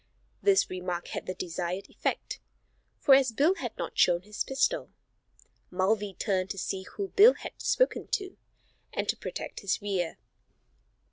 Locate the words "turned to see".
6.15-6.81